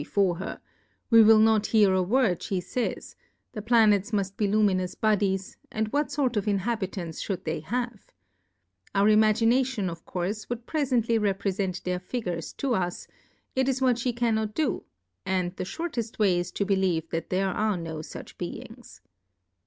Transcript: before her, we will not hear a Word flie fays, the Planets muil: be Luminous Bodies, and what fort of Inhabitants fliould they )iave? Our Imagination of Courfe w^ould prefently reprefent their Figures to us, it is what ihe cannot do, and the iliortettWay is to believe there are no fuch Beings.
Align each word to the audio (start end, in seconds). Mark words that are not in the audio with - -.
before 0.03 0.37
her, 0.37 0.59
we 1.11 1.21
will 1.21 1.37
not 1.37 1.67
hear 1.67 1.93
a 1.93 2.01
Word 2.01 2.43
flie 2.43 2.59
fays, 2.59 3.15
the 3.51 3.61
Planets 3.61 4.09
muil: 4.11 4.35
be 4.35 4.47
Luminous 4.47 4.95
Bodies, 4.95 5.57
and 5.71 5.89
what 5.89 6.11
fort 6.11 6.35
of 6.35 6.47
Inhabitants 6.47 7.23
fliould 7.23 7.43
they 7.43 7.61
)iave? 7.61 7.99
Our 8.95 9.09
Imagination 9.09 9.91
of 9.91 10.03
Courfe 10.05 10.47
w^ould 10.47 10.63
prefently 10.65 11.19
reprefent 11.19 11.83
their 11.83 11.99
Figures 11.99 12.51
to 12.53 12.73
us, 12.73 13.07
it 13.55 13.69
is 13.69 13.79
what 13.79 14.03
ihe 14.07 14.15
cannot 14.15 14.55
do, 14.55 14.85
and 15.23 15.55
the 15.57 15.65
iliortettWay 15.65 16.39
is 16.39 16.51
to 16.53 16.65
believe 16.65 17.03
there 17.29 17.49
are 17.51 17.77
no 17.77 17.97
fuch 17.97 18.35
Beings. 18.39 19.01